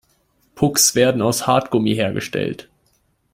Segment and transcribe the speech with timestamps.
[0.55, 2.71] Pucks werden aus Hartgummi hergestellt.